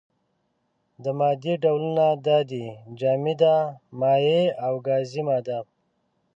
[1.03, 2.65] د مادې ډولونه دا دي:
[2.99, 3.55] جامده،
[3.99, 5.59] مايع او گازي ماده.